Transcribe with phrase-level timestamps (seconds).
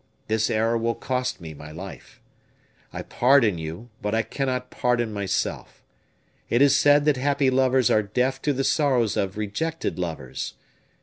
[0.25, 2.19] This error will cost me my life.
[2.91, 5.83] I pardon you, but I cannot pardon myself.
[6.49, 10.55] It is said that happy lovers are deaf to the sorrows of rejected lovers.